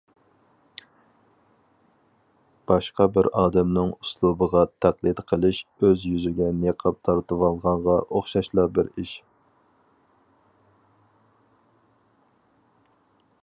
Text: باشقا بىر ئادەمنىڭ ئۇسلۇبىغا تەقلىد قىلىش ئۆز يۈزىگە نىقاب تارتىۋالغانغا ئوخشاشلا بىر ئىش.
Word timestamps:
باشقا 2.71 3.05
بىر 3.17 3.29
ئادەمنىڭ 3.41 3.91
ئۇسلۇبىغا 3.97 4.63
تەقلىد 4.85 5.21
قىلىش 5.33 5.59
ئۆز 5.81 6.07
يۈزىگە 6.13 6.49
نىقاب 6.63 6.97
تارتىۋالغانغا 7.09 7.99
ئوخشاشلا 8.07 8.67
بىر 8.79 8.91
ئىش. 8.97 9.15